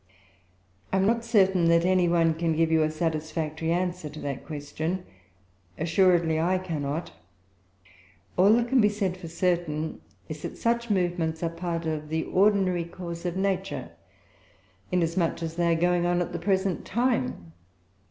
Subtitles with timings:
[0.91, 4.47] I am not certain that any one can give you a satisfactory answer to that
[4.47, 5.05] question.
[5.77, 7.11] Assuredly I cannot.
[8.35, 12.23] All that can be said, for certain, is, that such movements are part of the
[12.23, 13.91] ordinary course of nature,
[14.91, 17.53] inasmuch as they are going on at the present time.